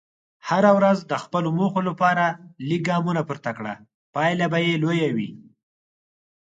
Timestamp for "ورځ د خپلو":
0.77-1.49